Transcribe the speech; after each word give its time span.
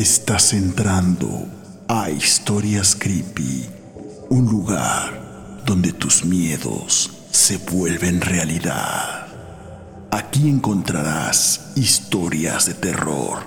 Estás 0.00 0.54
entrando 0.54 1.46
a 1.86 2.08
Historias 2.08 2.96
Creepy, 2.98 3.66
un 4.30 4.46
lugar 4.46 5.60
donde 5.66 5.92
tus 5.92 6.24
miedos 6.24 7.10
se 7.30 7.58
vuelven 7.58 8.22
realidad. 8.22 9.26
Aquí 10.10 10.48
encontrarás 10.48 11.72
historias 11.76 12.64
de 12.64 12.72
terror 12.72 13.40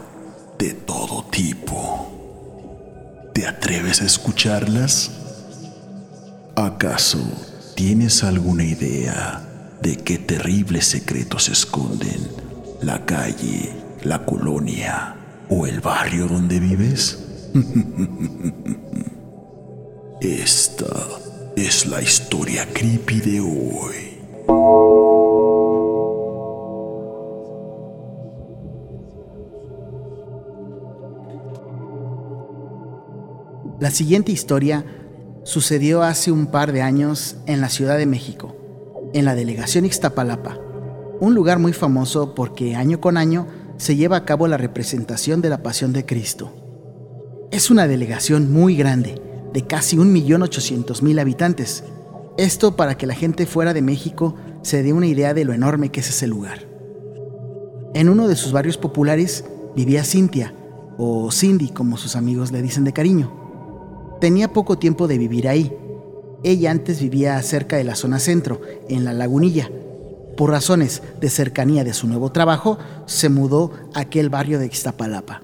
de 0.60 0.76
todo 0.76 1.24
tipo. 1.24 3.32
¿Te 3.34 3.48
atreves 3.48 4.04
a 4.04 4.06
escucharlas? 4.06 5.10
¿Acaso 6.56 7.18
tienes 7.76 8.24
alguna 8.24 8.64
idea 8.64 9.42
de 9.82 9.98
qué 9.98 10.20
terribles 10.20 10.86
secretos 10.86 11.50
esconden 11.50 12.28
la 12.80 13.08
calle, 13.08 13.74
la 14.04 14.24
colonia 14.24 15.18
o 15.56 15.68
el 15.68 15.82
barrio 15.82 16.28
donde 16.28 16.60
vives? 16.60 17.20
Esta 20.22 20.86
es 21.56 21.86
la 21.86 22.02
historia 22.02 22.68
creepy 22.74 23.20
de 23.20 23.40
hoy. 23.42 24.14
La 33.80 33.92
siguiente 33.92 34.32
historia 34.32 34.86
sucedió 35.44 36.02
hace 36.02 36.32
un 36.32 36.48
par 36.48 36.72
de 36.72 36.82
años 36.82 37.36
en 37.46 37.62
la 37.62 37.70
Ciudad 37.70 37.98
de 37.98 38.08
México, 38.08 38.56
en 39.14 39.26
la 39.26 39.36
delegación 39.36 39.86
Ixtapalapa, 39.86 40.58
un 41.20 41.36
lugar 41.36 41.60
muy 41.60 41.74
famoso 41.74 42.34
porque 42.34 42.76
año 42.76 43.00
con 43.00 43.18
año 43.18 43.46
se 43.78 43.96
lleva 43.96 44.18
a 44.18 44.26
cabo 44.26 44.48
la 44.48 44.58
representación 44.58 45.42
de 45.42 45.50
la 45.50 45.64
Pasión 45.64 45.94
de 45.94 46.06
Cristo. 46.06 46.52
Es 47.52 47.70
una 47.70 47.88
delegación 47.88 48.52
muy 48.52 48.76
grande, 48.76 49.22
de 49.54 49.62
casi 49.62 49.98
1.800.000 49.98 51.20
habitantes. 51.20 51.84
Esto 52.38 52.76
para 52.76 52.98
que 52.98 53.06
la 53.06 53.14
gente 53.14 53.46
fuera 53.46 53.74
de 53.74 53.82
México 53.82 54.36
se 54.64 54.82
dé 54.82 54.94
una 54.94 55.08
idea 55.08 55.34
de 55.34 55.46
lo 55.46 55.54
enorme 55.54 55.90
que 55.90 56.00
es 56.00 56.10
ese 56.10 56.28
lugar. 56.28 56.68
En 57.94 58.10
uno 58.10 58.28
de 58.28 58.36
sus 58.36 58.52
barrios 58.52 58.78
populares 58.78 59.46
vivía 59.76 60.04
Cintia, 60.04 60.56
o 60.98 61.32
Cindy 61.32 61.70
como 61.70 61.98
sus 61.98 62.16
amigos 62.16 62.52
le 62.52 62.62
dicen 62.62 62.84
de 62.84 62.94
cariño. 62.94 63.32
Tenía 64.20 64.52
poco 64.52 64.78
tiempo 64.78 65.08
de 65.08 65.18
vivir 65.18 65.48
ahí. 65.48 65.76
Ella 66.44 66.72
antes 66.72 67.02
vivía 67.02 67.42
cerca 67.42 67.78
de 67.78 67.84
la 67.84 67.96
zona 67.96 68.20
centro, 68.20 68.62
en 68.90 69.06
la 69.06 69.14
lagunilla. 69.14 69.70
Por 70.38 70.50
razones 70.50 71.04
de 71.22 71.30
cercanía 71.30 71.84
de 71.84 71.94
su 71.94 72.08
nuevo 72.08 72.32
trabajo, 72.32 72.78
se 73.06 73.30
mudó 73.30 73.72
a 73.94 74.02
aquel 74.02 74.30
barrio 74.30 74.60
de 74.60 74.66
Ixtapalapa. 74.66 75.42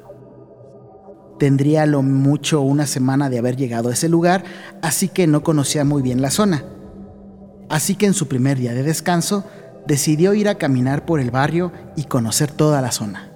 Tendría 1.37 1.85
lo 1.85 2.01
mucho 2.01 2.61
una 2.61 2.85
semana 2.85 3.29
de 3.29 3.37
haber 3.37 3.55
llegado 3.55 3.89
a 3.89 3.93
ese 3.93 4.09
lugar, 4.09 4.43
así 4.81 5.07
que 5.07 5.27
no 5.27 5.43
conocía 5.43 5.85
muy 5.85 6.01
bien 6.01 6.21
la 6.21 6.31
zona. 6.31 6.65
Así 7.69 7.95
que 7.95 8.07
en 8.07 8.13
su 8.13 8.27
primer 8.27 8.57
día 8.57 8.73
de 8.73 8.83
descanso, 8.83 9.45
decidió 9.87 10.33
ir 10.33 10.49
a 10.49 10.55
caminar 10.55 11.05
por 11.05 11.19
el 11.19 11.31
barrio 11.31 11.71
y 11.95 12.03
conocer 12.05 12.51
toda 12.51 12.81
la 12.81 12.91
zona. 12.91 13.31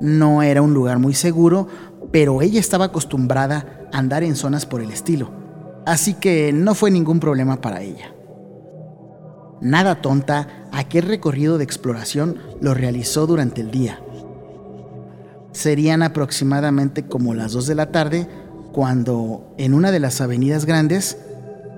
No 0.00 0.42
era 0.42 0.62
un 0.62 0.74
lugar 0.74 0.98
muy 0.98 1.14
seguro, 1.14 1.68
pero 2.10 2.42
ella 2.42 2.60
estaba 2.60 2.86
acostumbrada 2.86 3.88
andar 3.92 4.24
en 4.24 4.36
zonas 4.36 4.66
por 4.66 4.82
el 4.82 4.90
estilo, 4.90 5.30
así 5.86 6.14
que 6.14 6.52
no 6.52 6.74
fue 6.74 6.90
ningún 6.90 7.20
problema 7.20 7.60
para 7.60 7.80
ella. 7.80 8.13
Nada 9.60 10.00
tonta, 10.02 10.66
aquel 10.72 11.04
recorrido 11.04 11.58
de 11.58 11.64
exploración 11.64 12.38
lo 12.60 12.74
realizó 12.74 13.26
durante 13.26 13.60
el 13.60 13.70
día. 13.70 14.00
Serían 15.52 16.02
aproximadamente 16.02 17.06
como 17.06 17.34
las 17.34 17.52
2 17.52 17.66
de 17.66 17.74
la 17.74 17.92
tarde 17.92 18.28
cuando 18.72 19.54
en 19.56 19.72
una 19.72 19.92
de 19.92 20.00
las 20.00 20.20
avenidas 20.20 20.64
grandes 20.66 21.16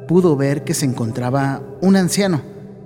pudo 0.09 0.37
ver 0.37 0.64
que 0.64 0.75
se 0.75 0.87
encontraba 0.87 1.62
un 1.82 1.97
anciano 1.97 2.41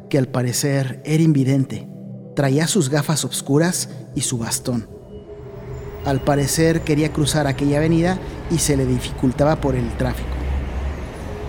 que 0.09 0.19
al 0.19 0.27
parecer 0.27 1.01
era 1.05 1.22
invidente. 1.22 1.89
Traía 2.34 2.67
sus 2.67 2.91
gafas 2.91 3.25
oscuras 3.25 3.91
y 4.15 4.22
su 4.22 4.39
bastón 4.39 5.01
al 6.05 6.21
parecer 6.21 6.81
quería 6.83 7.12
cruzar 7.12 7.47
aquella 7.47 7.78
avenida 7.78 8.19
y 8.51 8.59
se 8.59 8.77
le 8.77 8.87
dificultaba 8.87 9.57
por 9.61 9.75
el 9.75 9.89
tráfico. 9.97 10.28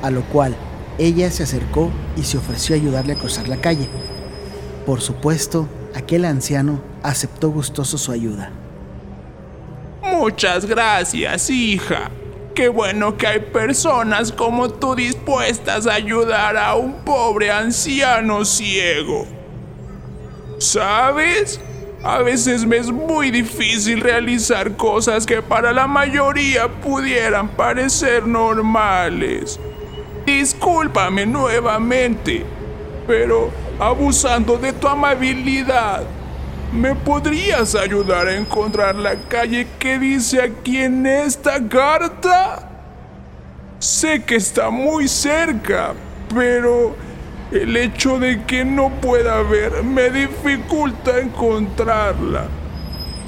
A 0.01 0.11
lo 0.11 0.23
cual 0.23 0.55
ella 1.01 1.31
se 1.31 1.43
acercó 1.43 1.89
y 2.15 2.23
se 2.23 2.37
ofreció 2.37 2.75
a 2.75 2.79
ayudarle 2.79 3.13
a 3.13 3.17
cruzar 3.17 3.47
la 3.47 3.57
calle. 3.57 3.89
Por 4.85 5.01
supuesto, 5.01 5.67
aquel 5.95 6.25
anciano 6.25 6.79
aceptó 7.01 7.49
gustoso 7.49 7.97
su 7.97 8.11
ayuda. 8.11 8.51
Muchas 10.03 10.65
gracias, 10.65 11.49
hija. 11.49 12.11
Qué 12.53 12.67
bueno 12.67 13.17
que 13.17 13.25
hay 13.25 13.39
personas 13.39 14.31
como 14.31 14.69
tú 14.69 14.93
dispuestas 14.93 15.87
a 15.87 15.93
ayudar 15.95 16.55
a 16.55 16.75
un 16.75 16.93
pobre 17.03 17.49
anciano 17.49 18.45
ciego. 18.45 19.25
¿Sabes? 20.59 21.59
A 22.03 22.19
veces 22.19 22.65
me 22.65 22.77
es 22.77 22.91
muy 22.91 23.31
difícil 23.31 24.01
realizar 24.01 24.75
cosas 24.75 25.25
que 25.25 25.41
para 25.41 25.71
la 25.71 25.87
mayoría 25.87 26.67
pudieran 26.67 27.49
parecer 27.49 28.27
normales. 28.27 29.59
Discúlpame 30.25 31.25
nuevamente, 31.25 32.45
pero 33.07 33.51
abusando 33.79 34.57
de 34.57 34.71
tu 34.73 34.87
amabilidad, 34.87 36.03
¿me 36.71 36.93
podrías 36.93 37.73
ayudar 37.73 38.27
a 38.27 38.35
encontrar 38.35 38.95
la 38.95 39.15
calle 39.27 39.67
que 39.79 39.97
dice 39.97 40.41
aquí 40.41 40.77
en 40.77 41.05
esta 41.07 41.67
carta? 41.67 42.69
Sé 43.79 44.23
que 44.23 44.35
está 44.35 44.69
muy 44.69 45.07
cerca, 45.07 45.93
pero 46.33 46.95
el 47.51 47.75
hecho 47.75 48.19
de 48.19 48.43
que 48.43 48.63
no 48.63 48.89
pueda 49.01 49.41
ver 49.41 49.83
me 49.83 50.11
dificulta 50.11 51.19
encontrarla. 51.19 52.45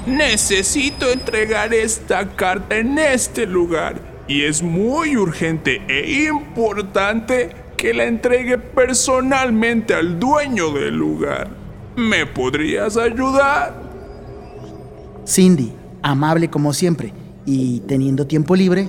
Necesito 0.06 1.10
entregar 1.10 1.74
esta 1.74 2.28
carta 2.28 2.76
en 2.76 2.98
este 2.98 3.46
lugar 3.46 4.13
y 4.26 4.42
es 4.42 4.62
muy 4.62 5.16
urgente 5.16 5.82
e 5.88 6.24
importante 6.24 7.50
que 7.76 7.92
la 7.92 8.04
entregue 8.04 8.58
personalmente 8.58 9.94
al 9.94 10.18
dueño 10.18 10.70
del 10.72 10.96
lugar. 10.96 11.50
¿Me 11.96 12.26
podrías 12.26 12.96
ayudar? 12.96 13.82
Cindy, 15.26 15.72
amable 16.02 16.48
como 16.48 16.72
siempre 16.72 17.12
y 17.46 17.80
teniendo 17.80 18.26
tiempo 18.26 18.56
libre, 18.56 18.88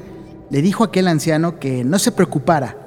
le 0.49 0.61
dijo 0.61 0.83
a 0.83 0.87
aquel 0.87 1.07
anciano 1.07 1.59
que 1.59 1.83
no 1.83 1.99
se 1.99 2.11
preocupara, 2.11 2.77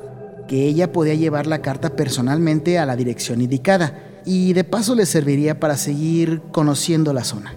que 0.46 0.64
ella 0.64 0.92
podía 0.92 1.14
llevar 1.14 1.46
la 1.46 1.60
carta 1.60 1.94
personalmente 1.94 2.78
a 2.78 2.86
la 2.86 2.96
dirección 2.96 3.42
indicada 3.42 4.20
y 4.24 4.52
de 4.54 4.64
paso 4.64 4.94
le 4.94 5.06
serviría 5.06 5.60
para 5.60 5.76
seguir 5.76 6.40
conociendo 6.52 7.12
la 7.12 7.24
zona. 7.24 7.56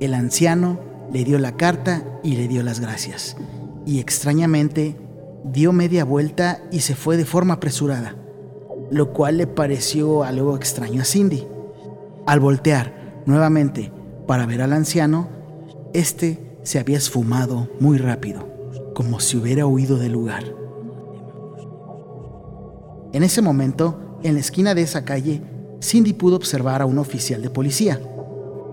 El 0.00 0.14
anciano 0.14 0.89
le 1.12 1.24
dio 1.24 1.38
la 1.38 1.56
carta 1.56 2.04
y 2.22 2.36
le 2.36 2.48
dio 2.48 2.62
las 2.62 2.80
gracias, 2.80 3.36
y 3.86 3.98
extrañamente 3.98 4.96
dio 5.44 5.72
media 5.72 6.04
vuelta 6.04 6.62
y 6.70 6.80
se 6.80 6.94
fue 6.94 7.16
de 7.16 7.24
forma 7.24 7.54
apresurada, 7.54 8.16
lo 8.90 9.12
cual 9.12 9.38
le 9.38 9.46
pareció 9.46 10.22
algo 10.24 10.56
extraño 10.56 11.02
a 11.02 11.04
Cindy. 11.04 11.46
Al 12.26 12.40
voltear 12.40 13.22
nuevamente 13.26 13.92
para 14.26 14.46
ver 14.46 14.62
al 14.62 14.72
anciano, 14.72 15.28
este 15.92 16.58
se 16.62 16.78
había 16.78 16.98
esfumado 16.98 17.68
muy 17.80 17.98
rápido, 17.98 18.46
como 18.94 19.20
si 19.20 19.36
hubiera 19.36 19.66
huido 19.66 19.96
del 19.96 20.12
lugar. 20.12 20.44
En 23.12 23.22
ese 23.24 23.42
momento, 23.42 24.18
en 24.22 24.34
la 24.34 24.40
esquina 24.40 24.74
de 24.74 24.82
esa 24.82 25.04
calle, 25.04 25.42
Cindy 25.82 26.12
pudo 26.12 26.36
observar 26.36 26.82
a 26.82 26.86
un 26.86 26.98
oficial 26.98 27.42
de 27.42 27.50
policía 27.50 28.00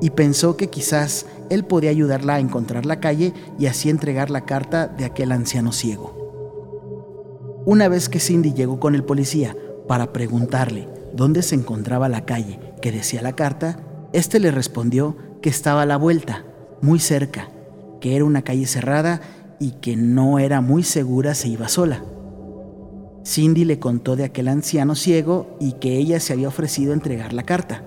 y 0.02 0.12
pensó 0.12 0.58
que 0.58 0.70
quizás 0.70 1.26
él 1.50 1.66
podía 1.66 1.90
ayudarla 1.90 2.36
a 2.36 2.40
encontrar 2.40 2.86
la 2.86 3.00
calle 3.00 3.34
y 3.58 3.66
así 3.66 3.90
entregar 3.90 4.30
la 4.30 4.46
carta 4.46 4.88
de 4.88 5.06
aquel 5.06 5.32
anciano 5.32 5.72
ciego. 5.72 6.18
Una 7.66 7.90
vez 7.90 8.10
que 8.10 8.20
Cindy 8.20 8.54
llegó 8.54 8.80
con 8.80 8.96
el 8.96 9.04
policía 9.04 9.56
para 9.88 10.14
preguntarle 10.14 10.88
dónde 11.14 11.42
se 11.42 11.56
encontraba 11.56 12.10
la 12.10 12.26
calle 12.26 12.60
que 12.82 12.92
decía 12.92 13.22
la 13.22 13.34
carta, 13.34 13.80
este 14.14 14.40
le 14.40 14.52
respondió 14.52 15.18
que 15.42 15.50
estaba 15.50 15.82
a 15.82 15.86
la 15.86 15.98
vuelta, 15.98 16.46
muy 16.82 17.00
cerca, 17.00 17.50
que 18.00 18.16
era 18.16 18.26
una 18.26 18.44
calle 18.44 18.68
cerrada 18.68 19.22
y 19.60 19.72
que 19.72 19.96
no 19.96 20.40
era 20.40 20.62
muy 20.62 20.84
segura 20.84 21.34
si 21.34 21.54
iba 21.54 21.68
sola. 21.68 22.04
Cindy 23.26 23.66
le 23.66 23.80
contó 23.80 24.16
de 24.16 24.24
aquel 24.24 24.48
anciano 24.48 24.96
ciego 24.96 25.58
y 25.60 25.74
que 25.74 25.98
ella 25.98 26.20
se 26.20 26.34
había 26.34 26.48
ofrecido 26.48 26.94
entregar 26.94 27.34
la 27.34 27.44
carta, 27.44 27.84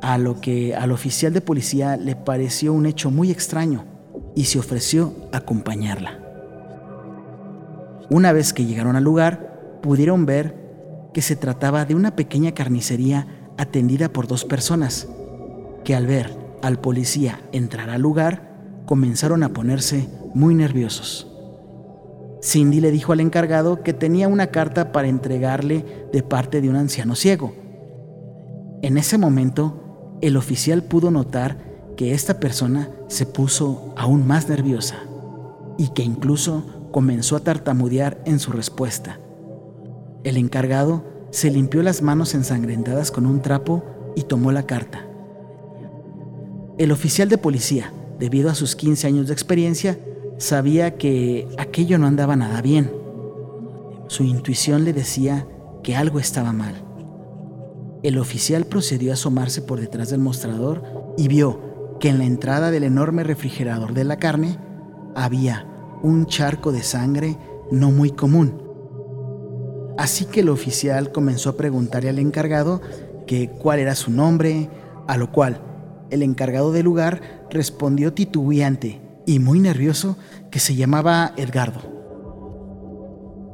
a 0.00 0.18
lo 0.18 0.40
que 0.40 0.74
al 0.74 0.92
oficial 0.92 1.32
de 1.32 1.40
policía 1.40 1.96
le 1.96 2.16
pareció 2.16 2.72
un 2.72 2.86
hecho 2.86 3.10
muy 3.10 3.30
extraño 3.30 3.84
y 4.34 4.44
se 4.44 4.58
ofreció 4.58 5.14
a 5.32 5.38
acompañarla. 5.38 6.18
Una 8.10 8.32
vez 8.32 8.52
que 8.52 8.64
llegaron 8.64 8.96
al 8.96 9.04
lugar, 9.04 9.80
pudieron 9.82 10.26
ver 10.26 10.54
que 11.12 11.22
se 11.22 11.36
trataba 11.36 11.84
de 11.84 11.94
una 11.94 12.16
pequeña 12.16 12.52
carnicería 12.52 13.26
atendida 13.58 14.08
por 14.08 14.26
dos 14.26 14.44
personas, 14.44 15.08
que 15.84 15.94
al 15.94 16.06
ver 16.06 16.36
al 16.62 16.80
policía 16.80 17.40
entrar 17.52 17.90
al 17.90 18.02
lugar, 18.02 18.48
comenzaron 18.86 19.42
a 19.42 19.50
ponerse 19.50 20.08
muy 20.34 20.54
nerviosos. 20.54 21.26
Cindy 22.42 22.80
le 22.80 22.90
dijo 22.90 23.12
al 23.12 23.20
encargado 23.20 23.82
que 23.82 23.92
tenía 23.92 24.28
una 24.28 24.48
carta 24.48 24.92
para 24.92 25.08
entregarle 25.08 25.84
de 26.12 26.22
parte 26.22 26.60
de 26.60 26.70
un 26.70 26.76
anciano 26.76 27.14
ciego. 27.14 27.52
En 28.82 28.96
ese 28.96 29.18
momento, 29.18 29.87
el 30.20 30.36
oficial 30.36 30.82
pudo 30.82 31.10
notar 31.10 31.58
que 31.96 32.12
esta 32.12 32.40
persona 32.40 32.90
se 33.08 33.26
puso 33.26 33.92
aún 33.96 34.26
más 34.26 34.48
nerviosa 34.48 34.96
y 35.76 35.88
que 35.88 36.02
incluso 36.02 36.64
comenzó 36.92 37.36
a 37.36 37.40
tartamudear 37.40 38.20
en 38.24 38.38
su 38.38 38.52
respuesta. 38.52 39.20
El 40.24 40.36
encargado 40.36 41.04
se 41.30 41.50
limpió 41.50 41.82
las 41.82 42.02
manos 42.02 42.34
ensangrentadas 42.34 43.10
con 43.10 43.26
un 43.26 43.42
trapo 43.42 43.84
y 44.16 44.22
tomó 44.22 44.52
la 44.52 44.64
carta. 44.64 45.06
El 46.78 46.92
oficial 46.92 47.28
de 47.28 47.38
policía, 47.38 47.92
debido 48.18 48.50
a 48.50 48.54
sus 48.54 48.74
15 48.76 49.06
años 49.06 49.26
de 49.26 49.32
experiencia, 49.32 49.98
sabía 50.38 50.96
que 50.96 51.48
aquello 51.58 51.98
no 51.98 52.06
andaba 52.06 52.36
nada 52.36 52.62
bien. 52.62 52.90
Su 54.06 54.24
intuición 54.24 54.84
le 54.84 54.92
decía 54.92 55.46
que 55.82 55.96
algo 55.96 56.18
estaba 56.18 56.52
mal. 56.52 56.87
El 58.02 58.18
oficial 58.18 58.64
procedió 58.64 59.10
a 59.10 59.14
asomarse 59.14 59.62
por 59.62 59.80
detrás 59.80 60.10
del 60.10 60.20
mostrador 60.20 60.82
y 61.16 61.28
vio 61.28 61.96
que 61.98 62.08
en 62.08 62.18
la 62.18 62.24
entrada 62.24 62.70
del 62.70 62.84
enorme 62.84 63.24
refrigerador 63.24 63.92
de 63.92 64.04
la 64.04 64.18
carne 64.18 64.58
había 65.16 65.66
un 66.02 66.26
charco 66.26 66.70
de 66.70 66.82
sangre 66.82 67.36
no 67.72 67.90
muy 67.90 68.10
común. 68.10 68.62
Así 69.98 70.26
que 70.26 70.40
el 70.40 70.48
oficial 70.48 71.10
comenzó 71.10 71.50
a 71.50 71.56
preguntarle 71.56 72.08
al 72.10 72.20
encargado 72.20 72.80
que 73.26 73.50
cuál 73.50 73.80
era 73.80 73.96
su 73.96 74.12
nombre, 74.12 74.70
a 75.08 75.16
lo 75.16 75.32
cual 75.32 75.60
el 76.10 76.22
encargado 76.22 76.72
del 76.72 76.84
lugar 76.84 77.46
respondió 77.50 78.12
titubeante 78.12 79.00
y 79.26 79.40
muy 79.40 79.58
nervioso 79.58 80.16
que 80.50 80.60
se 80.60 80.76
llamaba 80.76 81.32
Edgardo. 81.36 81.98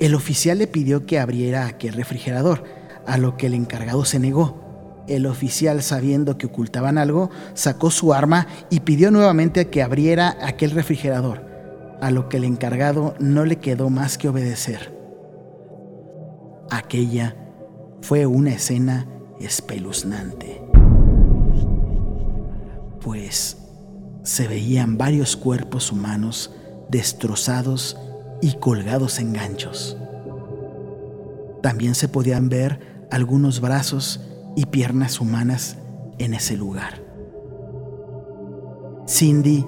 El 0.01 0.15
oficial 0.15 0.59
le 0.59 0.67
pidió 0.67 1.07
que 1.07 1.19
abriera 1.19 1.67
aquel 1.67 1.95
refrigerador, 1.95 2.65
a 3.07 3.19
lo 3.19 3.37
que 3.37 3.47
el 3.47 3.55
encargado 3.55 4.05
se 4.05 4.19
negó. 4.19 4.61
El 5.07 5.27
oficial, 5.27 5.83
sabiendo 5.83 6.39
que 6.39 6.47
ocultaban 6.47 6.97
algo, 6.97 7.31
sacó 7.53 7.91
su 7.91 8.15
arma 8.15 8.47
y 8.71 8.81
pidió 8.81 9.11
nuevamente 9.11 9.69
que 9.69 9.83
abriera 9.83 10.37
aquel 10.41 10.71
refrigerador, 10.71 11.45
a 12.01 12.11
lo 12.11 12.29
que 12.29 12.39
el 12.39 12.45
encargado 12.45 13.15
no 13.19 13.45
le 13.45 13.57
quedó 13.57 13.91
más 13.91 14.17
que 14.17 14.29
obedecer. 14.29 14.95
Aquella 16.71 17.37
fue 18.01 18.25
una 18.27 18.53
escena 18.53 19.07
espeluznante, 19.41 20.63
pues 23.01 23.59
se 24.23 24.49
veían 24.49 24.97
varios 24.97 25.37
cuerpos 25.37 25.93
humanos 25.93 26.51
destrozados 26.89 27.99
y 28.41 28.55
colgados 28.55 29.19
en 29.19 29.35
ganchos. 29.35 29.99
También 31.63 31.95
se 31.95 32.09
podían 32.09 32.49
ver 32.49 32.94
algunos 33.11 33.61
brazos 33.61 34.21
y 34.57 34.67
piernas 34.67 35.21
humanas 35.21 35.77
en 36.19 36.35
ese 36.35 36.57
lugar. 36.57 37.03
Cindy 39.07 39.67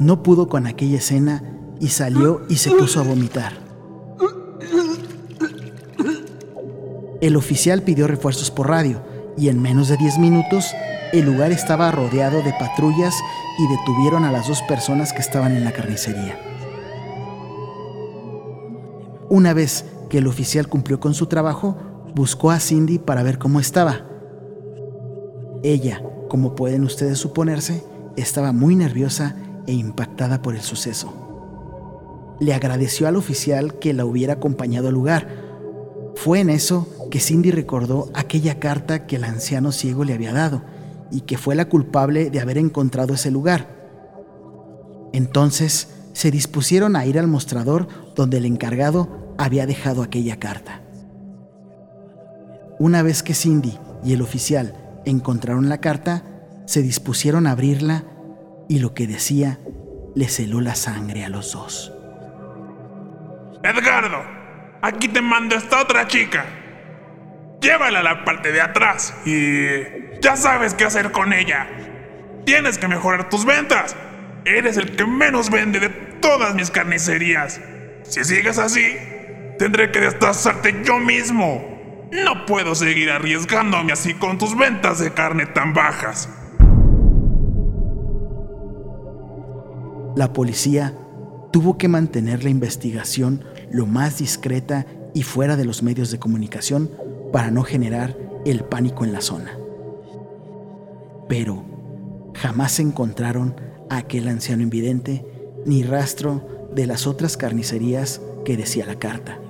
no 0.00 0.22
pudo 0.22 0.48
con 0.48 0.66
aquella 0.66 0.98
escena 0.98 1.42
y 1.80 1.88
salió 1.88 2.42
y 2.48 2.56
se 2.56 2.70
puso 2.70 3.00
a 3.00 3.04
vomitar. 3.04 3.52
El 7.20 7.36
oficial 7.36 7.82
pidió 7.82 8.06
refuerzos 8.06 8.50
por 8.50 8.68
radio 8.68 9.00
y 9.36 9.48
en 9.48 9.60
menos 9.62 9.88
de 9.88 9.96
10 9.96 10.18
minutos 10.18 10.74
el 11.12 11.24
lugar 11.24 11.52
estaba 11.52 11.90
rodeado 11.90 12.42
de 12.42 12.52
patrullas 12.52 13.14
y 13.58 13.68
detuvieron 13.68 14.24
a 14.24 14.32
las 14.32 14.48
dos 14.48 14.62
personas 14.62 15.12
que 15.12 15.20
estaban 15.20 15.56
en 15.56 15.64
la 15.64 15.72
carnicería. 15.72 16.38
Una 19.28 19.54
vez 19.54 19.84
que 20.10 20.18
el 20.18 20.26
oficial 20.26 20.68
cumplió 20.68 21.00
con 21.00 21.14
su 21.14 21.26
trabajo, 21.26 21.76
buscó 22.14 22.50
a 22.50 22.60
Cindy 22.60 22.98
para 22.98 23.22
ver 23.22 23.38
cómo 23.38 23.60
estaba. 23.60 24.06
Ella, 25.62 26.02
como 26.28 26.54
pueden 26.54 26.84
ustedes 26.84 27.18
suponerse, 27.18 27.82
estaba 28.16 28.52
muy 28.52 28.76
nerviosa 28.76 29.36
e 29.66 29.72
impactada 29.72 30.42
por 30.42 30.54
el 30.54 30.60
suceso. 30.60 31.12
Le 32.40 32.54
agradeció 32.54 33.08
al 33.08 33.16
oficial 33.16 33.78
que 33.78 33.94
la 33.94 34.04
hubiera 34.04 34.34
acompañado 34.34 34.88
al 34.88 34.94
lugar. 34.94 35.28
Fue 36.14 36.40
en 36.40 36.50
eso 36.50 36.88
que 37.10 37.20
Cindy 37.20 37.50
recordó 37.50 38.10
aquella 38.14 38.58
carta 38.58 39.06
que 39.06 39.16
el 39.16 39.24
anciano 39.24 39.72
ciego 39.72 40.04
le 40.04 40.14
había 40.14 40.32
dado 40.32 40.62
y 41.10 41.22
que 41.22 41.38
fue 41.38 41.54
la 41.54 41.68
culpable 41.68 42.30
de 42.30 42.40
haber 42.40 42.58
encontrado 42.58 43.14
ese 43.14 43.30
lugar. 43.30 43.68
Entonces 45.12 45.88
se 46.12 46.30
dispusieron 46.30 46.96
a 46.96 47.06
ir 47.06 47.18
al 47.18 47.28
mostrador 47.28 47.88
donde 48.14 48.38
el 48.38 48.46
encargado 48.46 49.34
había 49.38 49.66
dejado 49.66 50.02
aquella 50.02 50.38
carta. 50.38 50.83
Una 52.84 53.02
vez 53.02 53.22
que 53.22 53.32
Cindy 53.32 53.78
y 54.04 54.12
el 54.12 54.20
oficial 54.20 54.74
encontraron 55.06 55.70
la 55.70 55.80
carta, 55.80 56.22
se 56.66 56.82
dispusieron 56.82 57.46
a 57.46 57.52
abrirla 57.52 58.04
y 58.68 58.78
lo 58.78 58.92
que 58.92 59.06
decía 59.06 59.58
le 60.14 60.28
celó 60.28 60.60
la 60.60 60.74
sangre 60.74 61.24
a 61.24 61.30
los 61.30 61.52
dos. 61.52 61.94
Edgardo, 63.62 64.22
aquí 64.82 65.08
te 65.08 65.22
mando 65.22 65.56
esta 65.56 65.80
otra 65.80 66.06
chica. 66.08 66.44
Llévala 67.62 68.00
a 68.00 68.02
la 68.02 68.22
parte 68.22 68.52
de 68.52 68.60
atrás 68.60 69.14
y 69.24 70.20
ya 70.20 70.36
sabes 70.36 70.74
qué 70.74 70.84
hacer 70.84 71.10
con 71.10 71.32
ella. 71.32 71.66
Tienes 72.44 72.76
que 72.76 72.86
mejorar 72.86 73.30
tus 73.30 73.46
ventas. 73.46 73.96
Eres 74.44 74.76
el 74.76 74.94
que 74.94 75.06
menos 75.06 75.48
vende 75.48 75.80
de 75.80 75.88
todas 75.88 76.54
mis 76.54 76.70
carnicerías. 76.70 77.62
Si 78.02 78.22
sigues 78.24 78.58
así, 78.58 78.94
tendré 79.58 79.90
que 79.90 80.00
destrozarte 80.00 80.82
yo 80.84 80.98
mismo. 80.98 81.73
No 82.14 82.46
puedo 82.46 82.76
seguir 82.76 83.10
arriesgándome 83.10 83.92
así 83.92 84.14
con 84.14 84.38
tus 84.38 84.56
ventas 84.56 85.00
de 85.00 85.12
carne 85.12 85.46
tan 85.46 85.74
bajas. 85.74 86.28
La 90.14 90.32
policía 90.32 90.94
tuvo 91.50 91.76
que 91.76 91.88
mantener 91.88 92.44
la 92.44 92.50
investigación 92.50 93.42
lo 93.68 93.86
más 93.86 94.18
discreta 94.18 94.86
y 95.12 95.24
fuera 95.24 95.56
de 95.56 95.64
los 95.64 95.82
medios 95.82 96.12
de 96.12 96.20
comunicación 96.20 96.88
para 97.32 97.50
no 97.50 97.64
generar 97.64 98.16
el 98.44 98.62
pánico 98.62 99.04
en 99.04 99.12
la 99.12 99.20
zona. 99.20 99.58
Pero 101.28 101.64
jamás 102.34 102.78
encontraron 102.78 103.56
a 103.90 103.96
aquel 103.96 104.28
anciano 104.28 104.62
invidente 104.62 105.26
ni 105.66 105.82
rastro 105.82 106.68
de 106.72 106.86
las 106.86 107.08
otras 107.08 107.36
carnicerías 107.36 108.20
que 108.44 108.56
decía 108.56 108.86
la 108.86 109.00
carta. 109.00 109.40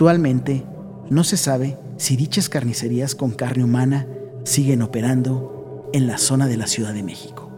Actualmente 0.00 0.64
no 1.10 1.24
se 1.24 1.36
sabe 1.36 1.76
si 1.98 2.16
dichas 2.16 2.48
carnicerías 2.48 3.14
con 3.14 3.32
carne 3.32 3.64
humana 3.64 4.08
siguen 4.44 4.80
operando 4.80 5.90
en 5.92 6.06
la 6.06 6.16
zona 6.16 6.46
de 6.46 6.56
la 6.56 6.66
Ciudad 6.66 6.94
de 6.94 7.02
México. 7.02 7.50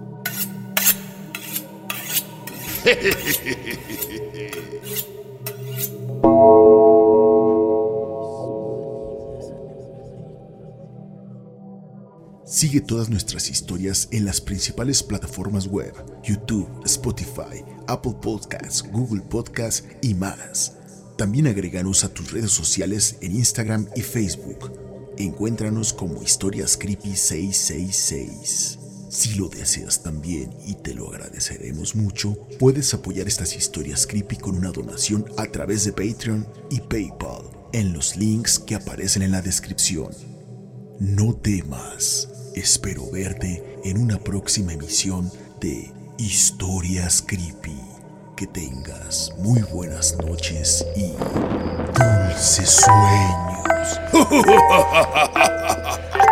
Sigue 12.45 12.81
todas 12.81 13.09
nuestras 13.09 13.51
historias 13.51 14.09
en 14.11 14.25
las 14.25 14.41
principales 14.41 15.05
plataformas 15.05 15.69
web, 15.69 15.95
YouTube, 16.25 16.69
Spotify, 16.87 17.65
Apple 17.87 18.17
Podcasts, 18.21 18.83
Google 18.91 19.23
Podcasts 19.23 19.85
y 20.01 20.15
más. 20.15 20.82
También 21.17 21.47
agréganos 21.47 22.05
a 22.05 22.09
tus 22.09 22.33
redes 22.33 22.51
sociales 22.51 23.17
en 23.21 23.37
Instagram 23.37 23.89
y 23.95 24.03
Facebook. 24.03 24.73
Encuéntranos 25.19 25.93
como 25.93 26.23
Historias 26.23 26.77
Creepy 26.77 27.15
666. 27.15 28.79
Si 29.11 29.35
lo 29.35 29.49
deseas 29.49 30.03
también 30.03 30.51
y 30.67 30.75
te 30.75 30.95
lo 30.95 31.11
agradeceremos 31.11 31.95
mucho, 31.95 32.49
puedes 32.59 32.95
apoyar 32.95 33.29
estas 33.29 33.55
historias 33.55 34.07
creepy 34.07 34.37
con 34.37 34.57
una 34.57 34.73
donación 34.73 35.27
a 35.37 35.47
través 35.47 35.85
de 35.85 35.93
Patreon 35.93 36.49
y 36.71 36.81
PayPal 36.81 37.43
en 37.75 37.93
los 37.93 38.17
links 38.17 38.59
que 38.59 38.75
aparecen 38.75 39.23
en 39.23 39.33
la 39.33 39.43
descripción. 39.43 40.09
No 40.99 41.35
temas 41.35 42.29
Espero 42.55 43.11
verte 43.11 43.81
en 43.83 43.97
una 43.97 44.19
próxima 44.19 44.75
emisión 44.75 45.31
de 45.59 45.91
Historias 46.19 47.23
Creepy. 47.23 47.92
Que 48.37 48.47
tengas 48.47 49.33
muy 49.39 49.63
buenas 49.63 50.17
noches 50.17 50.85
y 50.97 51.13
dulces 51.93 52.85
sueños. 52.85 54.01